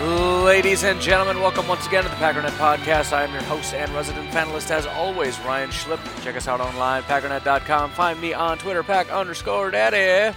[0.00, 3.12] Ladies and gentlemen, welcome once again to the Packernet Podcast.
[3.12, 6.00] I am your host and resident panelist, as always, Ryan Schlip.
[6.22, 7.90] Check us out online, packernet.com.
[7.90, 10.34] Find me on Twitter, pack underscore daddy.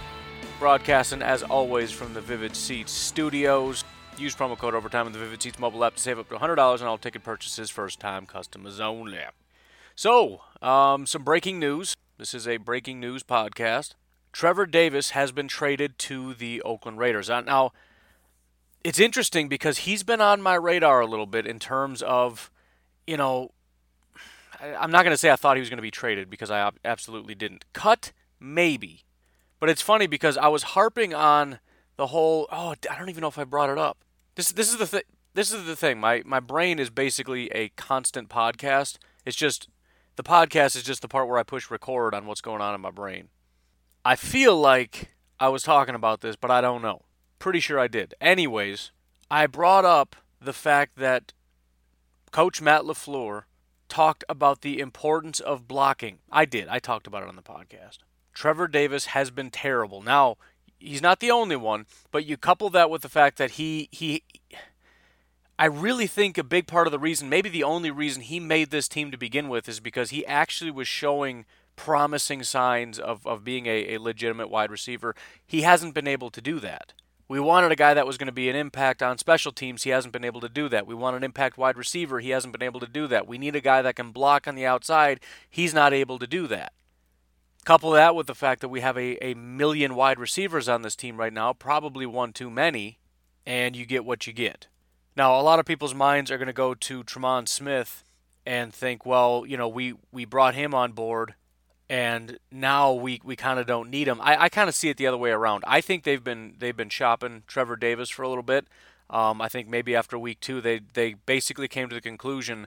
[0.58, 3.84] Broadcasting, as always, from the Vivid Seats studios.
[4.18, 6.58] Use promo code OVERTIME in the Vivid Seats mobile app to save up to $100
[6.58, 9.20] on all ticket purchases, first time customers only.
[9.96, 11.96] So, um, some breaking news.
[12.18, 13.94] This is a breaking news podcast.
[14.30, 17.30] Trevor Davis has been traded to the Oakland Raiders.
[17.30, 17.72] Uh, Now,
[18.84, 22.50] it's interesting because he's been on my radar a little bit in terms of,
[23.06, 23.50] you know,
[24.60, 26.70] I'm not going to say I thought he was going to be traded because I
[26.84, 27.64] absolutely didn't.
[27.72, 29.04] Cut, maybe.
[29.58, 31.58] But it's funny because I was harping on
[31.96, 32.46] the whole.
[32.52, 34.04] Oh, I don't even know if I brought it up.
[34.34, 35.98] This this is the th- this is the thing.
[35.98, 38.98] My my brain is basically a constant podcast.
[39.24, 39.68] It's just
[40.16, 42.80] the podcast is just the part where I push record on what's going on in
[42.80, 43.28] my brain.
[44.04, 47.02] I feel like I was talking about this, but I don't know.
[47.44, 48.14] Pretty sure I did.
[48.22, 48.90] Anyways,
[49.30, 51.34] I brought up the fact that
[52.30, 53.42] Coach Matt LaFleur
[53.86, 56.20] talked about the importance of blocking.
[56.32, 56.68] I did.
[56.68, 57.98] I talked about it on the podcast.
[58.32, 60.00] Trevor Davis has been terrible.
[60.00, 60.38] Now,
[60.78, 64.22] he's not the only one, but you couple that with the fact that he he
[65.58, 68.70] I really think a big part of the reason, maybe the only reason he made
[68.70, 71.44] this team to begin with is because he actually was showing
[71.76, 75.14] promising signs of, of being a, a legitimate wide receiver.
[75.46, 76.94] He hasn't been able to do that.
[77.26, 79.84] We wanted a guy that was going to be an impact on special teams.
[79.84, 80.86] He hasn't been able to do that.
[80.86, 82.20] We want an impact wide receiver.
[82.20, 83.26] He hasn't been able to do that.
[83.26, 85.20] We need a guy that can block on the outside.
[85.48, 86.72] He's not able to do that.
[87.64, 90.94] Couple that with the fact that we have a, a million wide receivers on this
[90.94, 92.98] team right now, probably one too many,
[93.46, 94.68] and you get what you get.
[95.16, 98.04] Now, a lot of people's minds are going to go to Tremon Smith
[98.44, 101.34] and think, well, you know, we, we brought him on board
[101.88, 104.20] and now we, we kind of don't need him.
[104.20, 105.64] I, I kind of see it the other way around.
[105.66, 108.66] I think they've been they've been shopping Trevor Davis for a little bit.
[109.10, 112.66] Um, I think maybe after week two they they basically came to the conclusion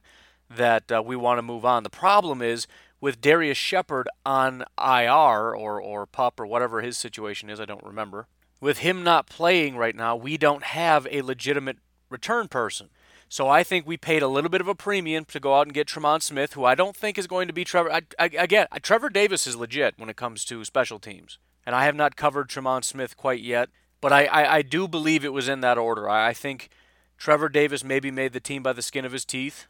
[0.49, 1.83] that uh, we want to move on.
[1.83, 2.67] The problem is
[3.01, 7.59] with Darrius Shepherd on IR or or pup or whatever his situation is.
[7.59, 8.27] I don't remember.
[8.59, 11.77] With him not playing right now, we don't have a legitimate
[12.09, 12.89] return person.
[13.29, 15.73] So I think we paid a little bit of a premium to go out and
[15.73, 17.91] get Tremon Smith, who I don't think is going to be Trevor.
[17.91, 21.85] I, I, again, Trevor Davis is legit when it comes to special teams, and I
[21.85, 25.49] have not covered Tremon Smith quite yet, but I, I, I do believe it was
[25.49, 26.09] in that order.
[26.09, 26.69] I, I think
[27.17, 29.67] Trevor Davis maybe made the team by the skin of his teeth.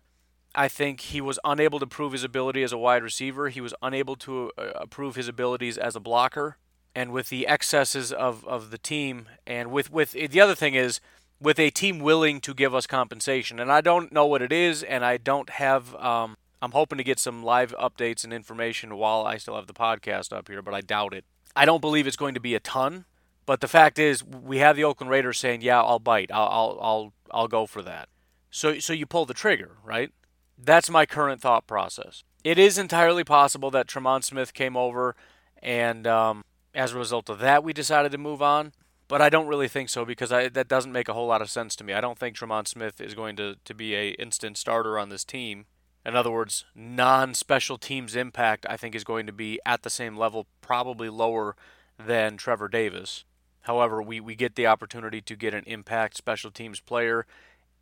[0.53, 3.49] I think he was unable to prove his ability as a wide receiver.
[3.49, 6.57] He was unable to uh, prove his abilities as a blocker.
[6.95, 10.99] And with the excesses of, of the team, and with, with the other thing is,
[11.39, 13.59] with a team willing to give us compensation.
[13.59, 15.95] And I don't know what it is, and I don't have.
[15.95, 19.73] Um, I'm hoping to get some live updates and information while I still have the
[19.73, 21.23] podcast up here, but I doubt it.
[21.55, 23.05] I don't believe it's going to be a ton,
[23.45, 26.31] but the fact is, we have the Oakland Raiders saying, "Yeah, I'll bite.
[26.31, 28.09] I'll I'll I'll, I'll go for that."
[28.49, 30.11] So so you pull the trigger, right?
[30.57, 32.23] That's my current thought process.
[32.43, 35.15] It is entirely possible that Tremon Smith came over,
[35.61, 36.43] and um,
[36.73, 38.71] as a result of that, we decided to move on
[39.07, 41.49] but I don't really think so because I, that doesn't make a whole lot of
[41.49, 41.93] sense to me.
[41.93, 45.23] I don't think Tremon Smith is going to, to be a instant starter on this
[45.23, 45.65] team.
[46.05, 50.17] In other words, non-special teams impact I think is going to be at the same
[50.17, 51.55] level, probably lower
[51.97, 53.23] than Trevor Davis.
[53.61, 57.25] However, we, we get the opportunity to get an impact special teams player,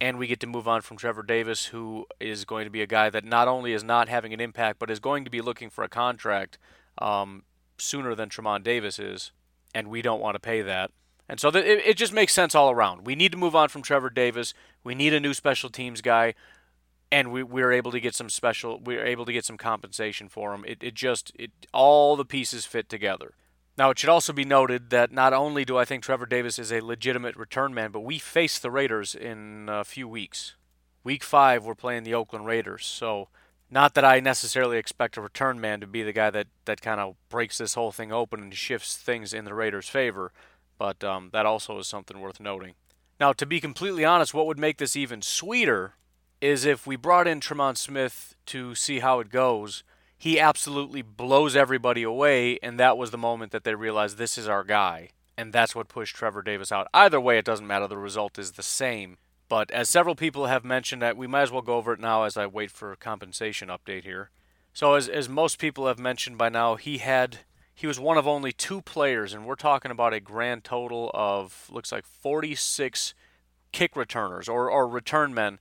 [0.02, 2.88] and we get to move on from Trevor Davis, who is going to be a
[2.88, 5.70] guy that not only is not having an impact, but is going to be looking
[5.70, 6.58] for a contract
[6.98, 7.44] um,
[7.78, 9.32] sooner than Tremon Davis is,
[9.76, 10.90] and we don't want to pay that.
[11.28, 13.06] And so it, it just makes sense all around.
[13.06, 14.54] We need to move on from Trevor Davis.
[14.84, 16.36] We need a new special teams guy,
[17.12, 18.80] and we we're able to get some special.
[18.80, 20.64] We're able to get some compensation for him.
[20.68, 23.34] It it just it all the pieces fit together.
[23.78, 26.72] Now it should also be noted that not only do I think Trevor Davis is
[26.72, 30.56] a legitimate return man, but we face the Raiders in a few weeks.
[31.04, 32.86] Week five, we're playing the Oakland Raiders.
[32.86, 33.30] So
[33.70, 37.02] not that I necessarily expect a return man to be the guy that that kind
[37.02, 40.32] of breaks this whole thing open and shifts things in the Raiders' favor
[40.78, 42.74] But um, that also is something worth noting.
[43.20, 45.94] Now, to be completely honest, what would make this even sweeter
[46.42, 49.84] is if we brought in Tremon Smith to see how it goes.
[50.18, 54.48] He absolutely blows everybody away, and that was the moment that they realized this is
[54.48, 55.10] our guy.
[55.38, 56.88] And that's what pushed Trevor Davis out.
[56.94, 57.88] Either way, it doesn't matter.
[57.88, 59.18] The result is the same.
[59.50, 62.24] But as several people have mentioned, that we might as well go over it now
[62.24, 64.30] as I wait for a compensation update here.
[64.74, 67.40] So as as most people have mentioned by now, he had
[67.76, 71.68] he was one of only two players, and we're talking about a grand total of
[71.70, 73.14] looks like 46
[73.74, 75.60] kick returners or, or return men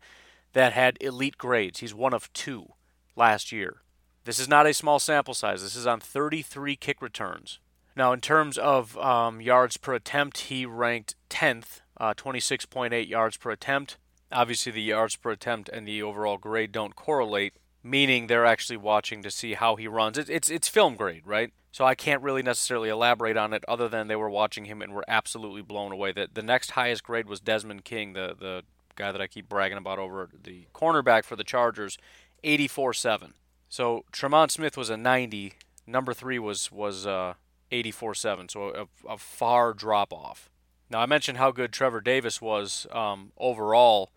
[0.53, 1.81] that had elite grades.
[1.81, 2.69] He's one of two
[3.17, 3.83] last year.
[4.25, 5.63] This is not a small sample size.
[5.63, 7.59] This is on 33 kick returns.
[7.97, 13.51] Now, in terms of um, yards per attempt, he ranked 10th, uh, 26.8 yards per
[13.51, 13.99] attempt.
[14.33, 19.23] Obviously, the yards per attempt and the overall grade don't correlate, meaning they're actually watching
[19.23, 20.17] to see how he runs.
[20.17, 21.53] It, it's it's film grade, right?
[21.75, 24.95] So I can't really necessarily elaborate on it other than they were watching him and
[24.95, 26.13] were absolutely blown away.
[26.13, 28.63] That the next highest grade was Desmond King, the the
[28.95, 31.99] guy that I keep bragging about over the cornerback for the Chargers,
[32.45, 33.33] 84-7.
[33.69, 35.55] So Tremon Smith was a 90.
[35.85, 37.35] Number three was was uh,
[37.73, 38.53] 84-7.
[38.53, 40.49] So a, a, far drop off.
[40.89, 44.13] Now I mentioned how good Trevor Davis was um, overall.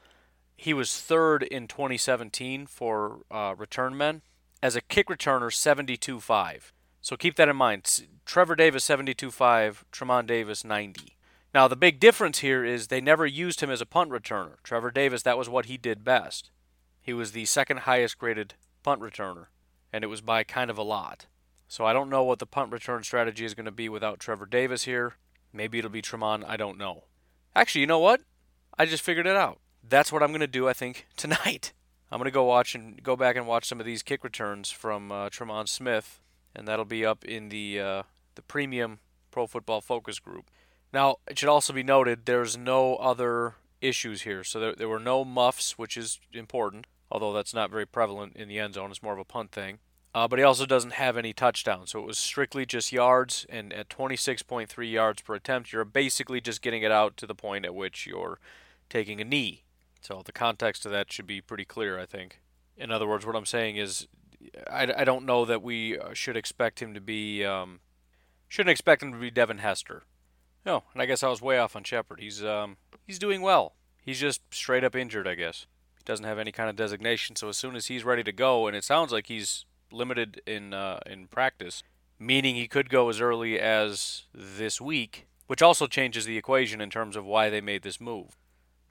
[0.58, 4.22] He was third in 2017 for uh, return men
[4.62, 6.72] as a kick returner, 72-5.
[7.08, 8.06] So keep that in mind.
[8.26, 11.16] Trevor Davis 72.5, Tremon Davis 90.
[11.54, 14.62] Now the big difference here is they never used him as a punt returner.
[14.62, 16.52] Trevor Davis, that was what he did best.
[17.02, 19.46] He was the second highest graded punt returner,
[19.94, 21.28] and it was by kind of a lot.
[21.70, 24.46] So I don't know what the punt return strategy is going to be without Trevor
[24.46, 25.14] Davis here.
[25.54, 27.06] Maybe it'll be Tremon, I don't know.
[27.56, 28.20] Actually, you know what?
[28.78, 29.62] I just figured it out.
[29.82, 31.72] That's what I'm going to do, I think, tonight.
[32.12, 34.72] I'm going to go watch and go back and watch some of these kick returns
[34.72, 36.20] from uh, Tremon Smith
[36.58, 38.04] and that'll be up in the uh,
[38.36, 39.00] the premium
[39.32, 40.50] Pro Football Focus group.
[40.92, 45.00] Now, it should also be noted there's no other issues here, so there, there were
[45.00, 48.90] no muffs, which is important, although that's not very prevalent in the end zone.
[48.90, 49.80] It's more of a punt thing.
[50.16, 53.46] Uh, but he also doesn't have any touchdowns, so it was strictly just yards.
[53.50, 57.66] And at 26.3 yards per attempt, you're basically just getting it out to the point
[57.66, 58.40] at which you're
[58.90, 59.64] taking a knee.
[60.02, 62.42] So the context of that should be pretty clear, I think.
[62.76, 64.08] In other words, what I'm saying is
[64.70, 67.80] I, I don't know that we uh, should expect him to be um,
[68.48, 70.04] shouldn't expect him to be Devin Hester.
[70.66, 72.20] No, and I guess I was way off on Shepherd.
[72.20, 73.74] He's um, he's doing well.
[74.02, 75.66] He's just straight up injured, I guess.
[75.98, 78.68] He doesn't have any kind of designation, so as soon as he's ready to go,
[78.68, 81.84] and it sounds like he's limited in uh, in practice,
[82.20, 86.90] meaning he could go as early as this week, which also changes the equation in
[86.90, 88.38] terms of why they made this move.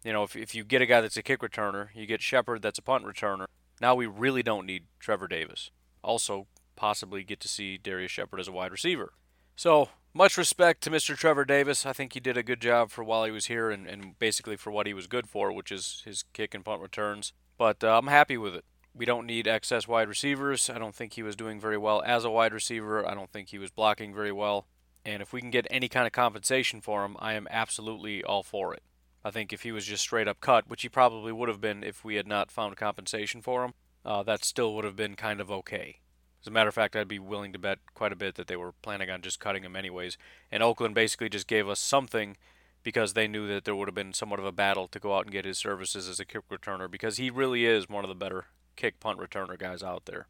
[0.04, 2.62] You know, if if you get a guy that's a kick returner, you get Shepherd
[2.62, 3.46] that's a punt returner,
[3.80, 5.70] now we really don't need Trevor Davis.
[6.02, 6.46] Also,
[6.76, 9.12] possibly get to see Darrius Shepherd as a wide receiver.
[9.56, 11.16] So, much respect to Mr.
[11.16, 11.84] Trevor Davis.
[11.84, 14.56] I think he did a good job for while he was here and, and basically
[14.56, 17.32] for what he was good for, which is his kick and punt returns.
[17.58, 18.64] But uh, I'm happy with it.
[18.94, 20.70] We don't need excess wide receivers.
[20.70, 23.06] I don't think he was doing very well as a wide receiver.
[23.06, 24.66] I don't think he was blocking very well.
[25.04, 28.42] And if we can get any kind of compensation for him, I am absolutely all
[28.42, 28.82] for it.
[29.26, 31.82] I think if he was just straight up cut, which he probably would have been
[31.82, 33.74] if we had not found compensation for him,
[34.04, 35.98] uh, that still would have been kind of okay.
[36.40, 38.54] As a matter of fact, I'd be willing to bet quite a bit that they
[38.54, 40.16] were planning on just cutting him anyways.
[40.52, 42.36] And Oakland basically just gave us something
[42.84, 45.24] because they knew that there would have been somewhat of a battle to go out
[45.24, 48.14] and get his services as a kick returner because he really is one of the
[48.14, 48.44] better
[48.76, 50.28] kick punt returner guys out there.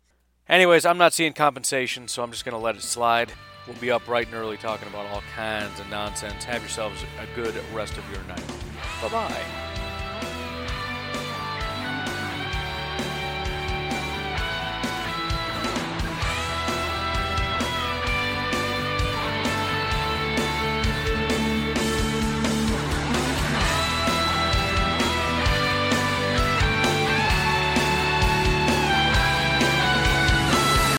[0.48, 3.32] Anyways, I'm not seeing compensation, so I'm just going to let it slide.
[3.66, 6.44] We'll be up bright and early talking about all kinds of nonsense.
[6.44, 8.46] Have yourselves a good rest of your night.
[9.02, 9.65] Bye bye.